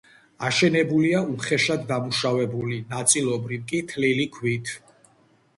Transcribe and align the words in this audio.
აშენებულია 0.45 1.19
უხეშად 1.33 1.83
დამუშავებული, 1.91 2.79
ნაწილობრივ 2.97 3.69
კი 3.73 3.83
თლილი 3.93 4.27
ქვით. 4.39 4.77